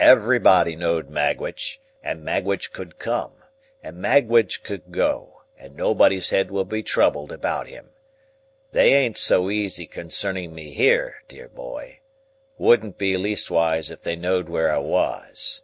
[0.00, 3.32] Everybody knowed Magwitch, and Magwitch could come,
[3.82, 7.92] and Magwitch could go, and nobody's head would be troubled about him.
[8.72, 14.70] They ain't so easy concerning me here, dear boy,—wouldn't be, leastwise, if they knowed where
[14.70, 15.62] I was."